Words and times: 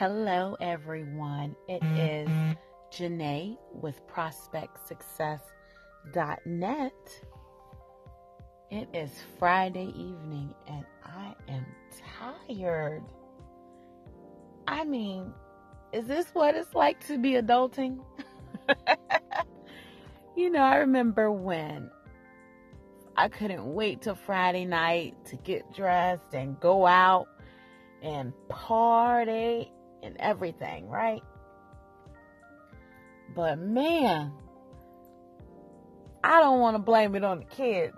Hello, 0.00 0.56
everyone. 0.62 1.54
It 1.68 1.84
is 1.84 2.26
Janae 2.90 3.58
with 3.70 4.00
ProspectSuccess.net. 4.06 6.92
It 8.70 8.88
is 8.94 9.10
Friday 9.38 9.88
evening 9.88 10.54
and 10.66 10.86
I 11.04 11.34
am 11.48 11.66
tired. 12.38 13.02
I 14.66 14.84
mean, 14.84 15.34
is 15.92 16.06
this 16.06 16.30
what 16.32 16.54
it's 16.54 16.74
like 16.74 17.06
to 17.08 17.18
be 17.18 17.32
adulting? 17.32 18.02
you 20.34 20.48
know, 20.48 20.62
I 20.62 20.76
remember 20.76 21.30
when 21.30 21.90
I 23.18 23.28
couldn't 23.28 23.66
wait 23.66 24.00
till 24.00 24.14
Friday 24.14 24.64
night 24.64 25.22
to 25.26 25.36
get 25.36 25.74
dressed 25.74 26.32
and 26.32 26.58
go 26.58 26.86
out 26.86 27.28
and 28.02 28.32
party 28.48 29.70
and 30.10 30.20
everything, 30.20 30.88
right? 30.88 31.22
But 33.34 33.58
man, 33.58 34.32
I 36.24 36.40
don't 36.40 36.58
want 36.58 36.74
to 36.74 36.82
blame 36.82 37.14
it 37.14 37.24
on 37.24 37.40
the 37.40 37.44
kids. 37.44 37.96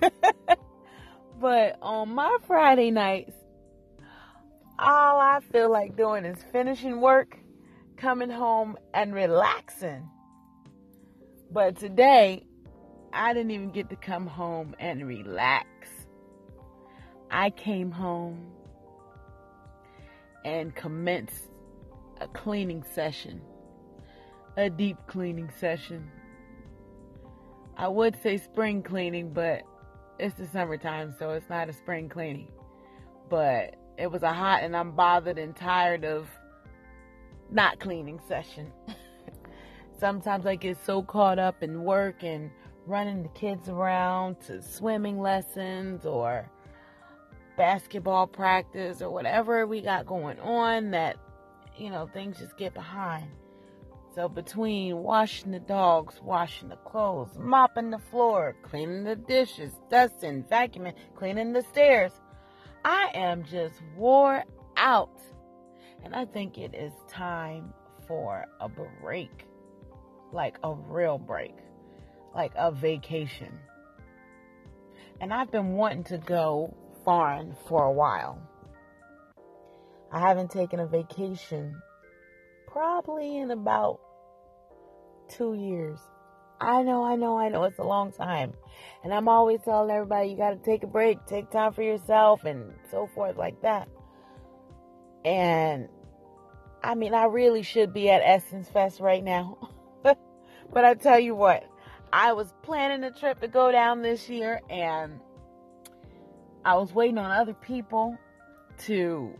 but 1.40 1.78
on 1.82 2.08
my 2.08 2.38
Friday 2.46 2.90
nights, 2.90 3.34
all 4.78 5.20
I 5.20 5.40
feel 5.52 5.70
like 5.70 5.96
doing 5.96 6.24
is 6.24 6.38
finishing 6.52 7.00
work, 7.00 7.36
coming 7.96 8.30
home, 8.30 8.76
and 8.94 9.14
relaxing. 9.14 10.08
But 11.50 11.76
today, 11.76 12.44
I 13.12 13.34
didn't 13.34 13.50
even 13.50 13.70
get 13.70 13.90
to 13.90 13.96
come 13.96 14.26
home 14.26 14.74
and 14.78 15.06
relax. 15.06 15.66
I 17.30 17.50
came 17.50 17.90
home 17.90 18.52
and 20.46 20.72
commence 20.76 21.48
a 22.20 22.28
cleaning 22.28 22.84
session, 22.94 23.42
a 24.56 24.70
deep 24.70 24.96
cleaning 25.08 25.50
session. 25.58 26.08
I 27.76 27.88
would 27.88 28.16
say 28.22 28.38
spring 28.38 28.84
cleaning, 28.84 29.32
but 29.32 29.62
it's 30.20 30.36
the 30.36 30.46
summertime, 30.46 31.16
so 31.18 31.30
it's 31.30 31.50
not 31.50 31.68
a 31.68 31.72
spring 31.72 32.08
cleaning. 32.08 32.46
But 33.28 33.74
it 33.98 34.10
was 34.10 34.22
a 34.22 34.32
hot 34.32 34.62
and 34.62 34.76
I'm 34.76 34.92
bothered 34.92 35.36
and 35.36 35.54
tired 35.54 36.04
of 36.04 36.28
not 37.50 37.80
cleaning 37.80 38.20
session. 38.28 38.72
Sometimes 39.98 40.46
I 40.46 40.54
get 40.54 40.78
so 40.84 41.02
caught 41.02 41.40
up 41.40 41.64
in 41.64 41.82
work 41.82 42.22
and 42.22 42.52
running 42.86 43.24
the 43.24 43.28
kids 43.30 43.68
around 43.68 44.40
to 44.42 44.62
swimming 44.62 45.18
lessons 45.18 46.06
or 46.06 46.48
basketball 47.56 48.26
practice 48.26 49.02
or 49.02 49.10
whatever 49.10 49.66
we 49.66 49.80
got 49.80 50.06
going 50.06 50.38
on 50.40 50.90
that, 50.92 51.16
you 51.76 51.90
know, 51.90 52.06
things 52.06 52.38
just 52.38 52.56
get 52.56 52.74
behind. 52.74 53.30
So 54.14 54.30
between 54.30 54.96
washing 54.96 55.52
the 55.52 55.60
dogs, 55.60 56.20
washing 56.22 56.70
the 56.70 56.76
clothes, 56.76 57.36
mopping 57.38 57.90
the 57.90 57.98
floor, 57.98 58.56
cleaning 58.62 59.04
the 59.04 59.16
dishes, 59.16 59.72
dusting, 59.90 60.44
vacuuming, 60.44 60.94
cleaning 61.14 61.52
the 61.52 61.62
stairs, 61.62 62.12
I 62.82 63.10
am 63.12 63.44
just 63.44 63.74
wore 63.94 64.42
out. 64.76 65.20
And 66.02 66.14
I 66.14 66.24
think 66.24 66.56
it 66.56 66.74
is 66.74 66.92
time 67.08 67.74
for 68.06 68.46
a 68.58 68.70
break. 68.70 69.44
Like 70.32 70.56
a 70.62 70.72
real 70.72 71.18
break. 71.18 71.54
Like 72.34 72.52
a 72.56 72.72
vacation. 72.72 73.58
And 75.20 75.32
I've 75.32 75.50
been 75.50 75.72
wanting 75.72 76.04
to 76.04 76.18
go 76.18 76.74
foreign 77.06 77.54
for 77.68 77.84
a 77.84 77.92
while. 77.92 78.42
I 80.12 80.20
haven't 80.20 80.50
taken 80.50 80.80
a 80.80 80.86
vacation 80.86 81.80
probably 82.66 83.38
in 83.38 83.50
about 83.52 84.00
two 85.28 85.54
years. 85.54 85.98
I 86.60 86.82
know, 86.82 87.04
I 87.04 87.16
know, 87.16 87.38
I 87.38 87.48
know. 87.48 87.64
It's 87.64 87.78
a 87.78 87.84
long 87.84 88.12
time. 88.12 88.54
And 89.04 89.14
I'm 89.14 89.28
always 89.28 89.60
telling 89.64 89.90
everybody 89.90 90.30
you 90.30 90.36
got 90.36 90.50
to 90.50 90.56
take 90.56 90.82
a 90.82 90.86
break, 90.88 91.24
take 91.26 91.50
time 91.50 91.72
for 91.72 91.82
yourself, 91.82 92.44
and 92.44 92.72
so 92.90 93.06
forth, 93.14 93.36
like 93.36 93.62
that. 93.62 93.88
And 95.24 95.88
I 96.82 96.94
mean, 96.94 97.14
I 97.14 97.24
really 97.24 97.62
should 97.62 97.92
be 97.92 98.10
at 98.10 98.22
Essence 98.24 98.68
Fest 98.68 99.00
right 99.00 99.22
now. 99.22 99.70
but 100.02 100.84
I 100.84 100.94
tell 100.94 101.20
you 101.20 101.34
what, 101.34 101.64
I 102.12 102.32
was 102.32 102.52
planning 102.62 103.04
a 103.04 103.10
trip 103.12 103.40
to 103.40 103.48
go 103.48 103.70
down 103.70 104.02
this 104.02 104.28
year, 104.28 104.60
and 104.68 105.20
I 106.66 106.74
was 106.74 106.92
waiting 106.92 107.16
on 107.16 107.30
other 107.30 107.54
people 107.54 108.18
to, 108.86 109.32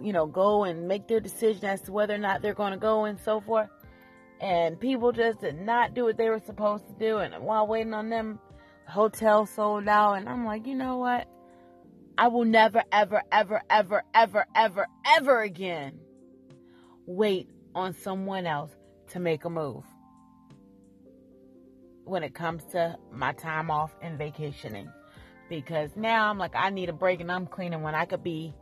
you 0.00 0.12
know, 0.12 0.26
go 0.26 0.62
and 0.62 0.86
make 0.86 1.08
their 1.08 1.18
decision 1.18 1.64
as 1.64 1.80
to 1.82 1.92
whether 1.92 2.14
or 2.14 2.18
not 2.18 2.40
they're 2.40 2.54
going 2.54 2.70
to 2.70 2.78
go 2.78 3.04
and 3.04 3.18
so 3.18 3.40
forth. 3.40 3.68
And 4.40 4.78
people 4.78 5.10
just 5.10 5.40
did 5.40 5.60
not 5.60 5.94
do 5.94 6.04
what 6.04 6.16
they 6.16 6.30
were 6.30 6.38
supposed 6.38 6.86
to 6.86 6.94
do. 6.94 7.18
And 7.18 7.34
while 7.42 7.66
waiting 7.66 7.94
on 7.94 8.10
them, 8.10 8.38
the 8.84 8.92
hotel 8.92 9.44
sold 9.44 9.88
out. 9.88 10.12
And 10.14 10.28
I'm 10.28 10.44
like, 10.46 10.68
you 10.68 10.76
know 10.76 10.98
what? 10.98 11.26
I 12.16 12.28
will 12.28 12.44
never, 12.44 12.84
ever, 12.92 13.24
ever, 13.32 13.62
ever, 13.68 14.04
ever, 14.14 14.46
ever, 14.54 14.86
ever 15.04 15.42
again 15.42 15.98
wait 17.06 17.50
on 17.74 17.92
someone 17.92 18.46
else 18.46 18.70
to 19.08 19.18
make 19.18 19.44
a 19.44 19.50
move 19.50 19.82
when 22.04 22.22
it 22.22 22.34
comes 22.34 22.62
to 22.66 22.96
my 23.10 23.32
time 23.32 23.68
off 23.68 23.96
and 24.00 24.16
vacationing 24.16 24.88
because 25.48 25.90
now 25.96 26.28
I'm 26.30 26.38
like, 26.38 26.54
I 26.54 26.70
need 26.70 26.88
a 26.88 26.92
break 26.92 27.20
and 27.20 27.30
I'm 27.30 27.46
cleaning 27.46 27.82
when 27.82 27.94
I 27.94 28.04
could 28.04 28.22
be 28.22 28.54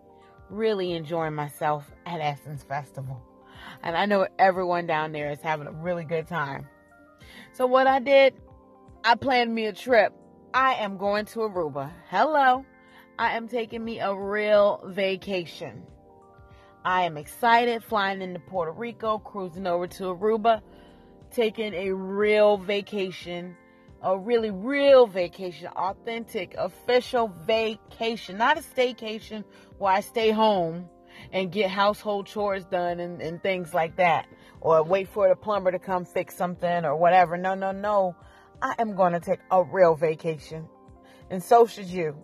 really 0.51 0.93
enjoying 0.93 1.35
myself 1.35 1.91
at 2.07 2.21
Essence 2.21 2.63
Festival. 2.63 3.23
And 3.83 3.97
I 3.97 4.07
know 4.07 4.27
everyone 4.39 4.87
down 4.87 5.13
there 5.13 5.31
is 5.31 5.41
having 5.41 5.67
a 5.67 5.73
really 5.73 6.05
good 6.05 6.29
time. 6.29 6.69
So 7.53 7.67
what 7.67 7.87
I 7.87 8.01
did, 8.01 8.35
I 9.05 9.15
planned 9.15 9.55
me 9.55 9.67
a 9.67 9.73
trip. 9.73 10.13
I 10.53 10.75
am 10.75 10.97
going 10.97 11.27
to 11.27 11.41
Aruba. 11.41 11.91
Hello. 12.09 12.65
I 13.19 13.37
am 13.37 13.49
taking 13.49 13.85
me 13.85 14.01
a 14.01 14.15
real 14.15 14.83
vacation. 14.87 15.85
I 16.85 17.03
am 17.03 17.17
excited 17.17 17.83
flying 17.83 18.21
into 18.21 18.41
Puerto 18.41 18.73
Rico, 18.73 19.19
cruising 19.19 19.67
over 19.67 19.87
to 19.87 20.05
Aruba, 20.05 20.61
taking 21.31 21.73
a 21.75 21.93
real 21.93 22.59
vacation 22.59 23.57
a 24.05 24.19
really 24.19 24.51
real 24.51 25.07
vacation, 25.07 25.67
authentic, 25.69 26.55
official 26.59 27.29
vacation, 27.47 28.37
not 28.37 28.59
a 28.59 28.61
staycation 28.61 29.45
where 29.79 29.95
I 29.95 30.01
stay 30.01 30.31
home 30.31 30.91
and 31.33 31.51
get 31.51 31.71
household 31.71 32.27
chores 32.27 32.67
done 32.67 33.01
and, 33.01 33.23
and 33.23 33.43
things 33.43 33.73
like 33.73 33.97
that, 33.97 34.27
or 34.61 34.83
wait 34.83 35.09
for 35.09 35.29
the 35.29 35.35
plumber 35.35 35.73
to 35.73 35.79
come 35.79 36.05
fix 36.05 36.37
something 36.37 36.85
or 36.85 36.97
whatever. 36.97 37.39
No, 37.39 37.55
no, 37.55 37.73
no. 37.73 38.15
I 38.61 38.75
am 38.79 38.95
going 38.95 39.15
to 39.15 39.21
take 39.21 39.41
a 39.51 39.65
real 39.65 39.95
vacation, 39.95 40.69
and 41.31 41.43
so 41.43 41.67
should 41.67 41.87
you. 41.87 42.15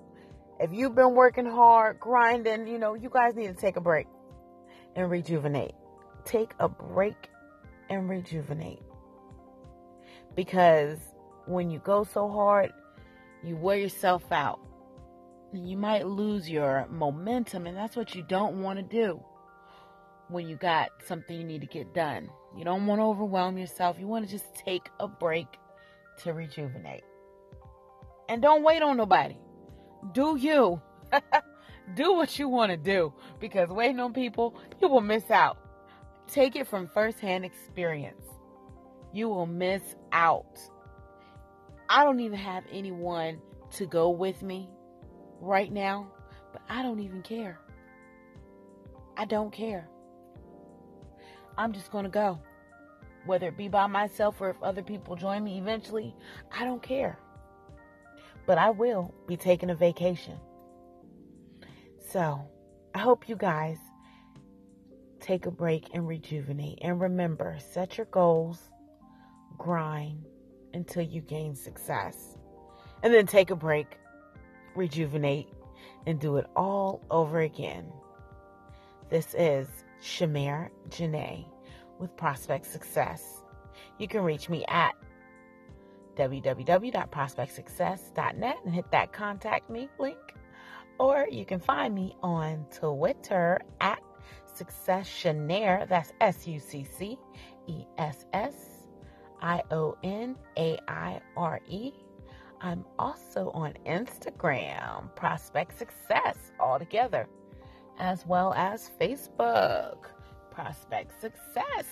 If 0.60 0.74
you've 0.74 0.94
been 0.94 1.14
working 1.14 1.46
hard, 1.46 1.98
grinding, 1.98 2.66
you 2.66 2.78
know, 2.78 2.92
you 2.92 3.08
guys 3.08 3.34
need 3.34 3.46
to 3.48 3.54
take 3.54 3.76
a 3.76 3.80
break 3.80 4.06
and 4.94 5.10
rejuvenate. 5.10 5.72
Take 6.26 6.52
a 6.58 6.68
break 6.68 7.30
and 7.88 8.08
rejuvenate. 8.10 8.82
Because 10.36 10.98
when 11.46 11.70
you 11.70 11.78
go 11.80 12.04
so 12.04 12.28
hard, 12.28 12.72
you 13.42 13.56
wear 13.56 13.76
yourself 13.76 14.30
out. 14.30 14.60
You 15.52 15.76
might 15.76 16.06
lose 16.06 16.48
your 16.48 16.86
momentum, 16.90 17.66
and 17.66 17.76
that's 17.76 17.96
what 17.96 18.14
you 18.14 18.22
don't 18.22 18.62
want 18.62 18.78
to 18.78 18.82
do 18.82 19.20
when 20.28 20.48
you 20.48 20.56
got 20.56 20.90
something 21.06 21.36
you 21.36 21.44
need 21.44 21.60
to 21.60 21.66
get 21.66 21.92
done. 21.92 22.30
You 22.56 22.64
don't 22.64 22.86
want 22.86 23.00
to 23.00 23.04
overwhelm 23.04 23.58
yourself. 23.58 23.96
You 23.98 24.06
want 24.06 24.26
to 24.26 24.30
just 24.30 24.54
take 24.54 24.88
a 25.00 25.08
break 25.08 25.46
to 26.22 26.32
rejuvenate. 26.32 27.04
And 28.28 28.40
don't 28.40 28.62
wait 28.62 28.82
on 28.82 28.96
nobody. 28.96 29.36
Do 30.12 30.36
you. 30.36 30.80
do 31.94 32.14
what 32.14 32.38
you 32.38 32.48
want 32.48 32.70
to 32.70 32.76
do 32.76 33.12
because 33.40 33.68
waiting 33.70 33.98
on 34.00 34.12
people, 34.12 34.54
you 34.80 34.88
will 34.88 35.00
miss 35.00 35.30
out. 35.30 35.58
Take 36.28 36.54
it 36.54 36.68
from 36.68 36.88
firsthand 36.88 37.44
experience. 37.44 38.24
You 39.12 39.28
will 39.28 39.46
miss 39.46 39.82
out. 40.12 40.60
I 41.92 42.04
don't 42.04 42.20
even 42.20 42.38
have 42.38 42.62
anyone 42.70 43.40
to 43.72 43.84
go 43.84 44.10
with 44.10 44.42
me 44.42 44.70
right 45.40 45.72
now, 45.72 46.12
but 46.52 46.62
I 46.68 46.84
don't 46.84 47.00
even 47.00 47.20
care. 47.20 47.58
I 49.16 49.24
don't 49.24 49.52
care. 49.52 49.88
I'm 51.58 51.72
just 51.72 51.90
going 51.90 52.04
to 52.04 52.10
go. 52.10 52.38
Whether 53.26 53.48
it 53.48 53.56
be 53.56 53.66
by 53.66 53.88
myself 53.88 54.40
or 54.40 54.50
if 54.50 54.62
other 54.62 54.82
people 54.82 55.16
join 55.16 55.42
me 55.42 55.58
eventually, 55.58 56.14
I 56.56 56.64
don't 56.64 56.80
care. 56.80 57.18
But 58.46 58.56
I 58.56 58.70
will 58.70 59.12
be 59.26 59.36
taking 59.36 59.70
a 59.70 59.74
vacation. 59.74 60.38
So, 62.12 62.40
I 62.94 63.00
hope 63.00 63.28
you 63.28 63.34
guys 63.34 63.78
take 65.18 65.46
a 65.46 65.50
break 65.50 65.88
and 65.92 66.06
rejuvenate. 66.06 66.78
And 66.82 67.00
remember, 67.00 67.58
set 67.58 67.98
your 67.98 68.06
goals, 68.06 68.70
grind, 69.58 70.24
until 70.74 71.02
you 71.02 71.20
gain 71.20 71.54
success. 71.54 72.36
And 73.02 73.14
then 73.14 73.26
take 73.26 73.50
a 73.50 73.56
break, 73.56 73.98
rejuvenate, 74.74 75.48
and 76.06 76.20
do 76.20 76.36
it 76.36 76.46
all 76.56 77.02
over 77.10 77.40
again. 77.40 77.92
This 79.08 79.34
is 79.34 79.66
Shamir 80.02 80.68
Janae 80.88 81.46
with 81.98 82.16
Prospect 82.16 82.66
Success. 82.66 83.42
You 83.98 84.08
can 84.08 84.22
reach 84.22 84.48
me 84.48 84.64
at 84.68 84.94
www.prospectsuccess.net 86.16 88.56
and 88.64 88.74
hit 88.74 88.90
that 88.90 89.12
contact 89.12 89.68
me 89.70 89.88
link. 89.98 90.18
Or 90.98 91.28
you 91.30 91.44
can 91.46 91.60
find 91.60 91.94
me 91.94 92.16
on 92.22 92.66
Twitter 92.70 93.60
at 93.80 94.00
Success 94.54 95.08
Successionaire. 95.08 95.88
That's 95.88 96.12
S 96.20 96.46
U 96.46 96.60
C 96.60 96.84
C 96.84 97.18
E 97.66 97.86
S 97.96 98.26
S 98.32 98.79
I 99.42 99.62
O 99.70 99.96
N 100.02 100.36
A 100.56 100.78
I 100.88 101.20
R 101.36 101.60
E. 101.68 101.92
I'm 102.60 102.84
also 102.98 103.50
on 103.50 103.74
Instagram, 103.86 105.14
Prospect 105.16 105.78
Success, 105.78 106.36
all 106.60 106.78
together, 106.78 107.26
as 107.98 108.26
well 108.26 108.52
as 108.54 108.90
Facebook, 109.00 109.96
Prospect 110.50 111.18
Success. 111.20 111.86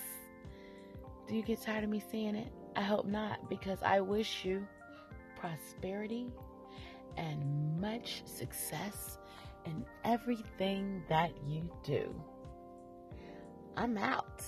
Do 1.27 1.35
you 1.35 1.41
get 1.41 1.61
tired 1.61 1.83
of 1.83 1.89
me 1.89 2.03
saying 2.11 2.35
it? 2.35 2.51
I 2.75 2.81
hope 2.81 3.05
not, 3.05 3.49
because 3.49 3.79
I 3.83 3.99
wish 3.99 4.45
you 4.45 4.67
prosperity 5.39 6.27
and 7.17 7.79
much 7.81 8.21
success 8.25 9.17
in 9.65 9.85
everything 10.03 11.03
that 11.09 11.31
you 11.47 11.69
do. 11.83 12.13
I'm 13.75 13.97
out. 13.97 14.43